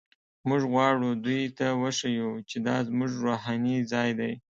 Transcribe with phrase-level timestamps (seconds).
[0.47, 4.33] موږ غواړو دوی ته وښیو چې دا زموږ روحاني ځای دی.